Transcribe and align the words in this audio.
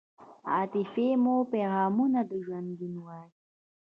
عاطفې 0.51 1.07
مو 1.23 1.35
پیغامونه 1.53 2.19
د 2.29 2.31
ژوندون 2.45 2.93
وای 3.05 3.27